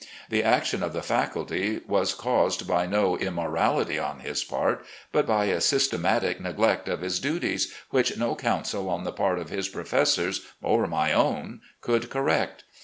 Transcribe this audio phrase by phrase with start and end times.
[0.31, 5.45] The action of the faculty was caused by no immorality on his part, but by
[5.45, 10.43] a systematic neglect of his duties, which no counsel on the part of his professors,
[10.59, 12.63] or my own, could correct.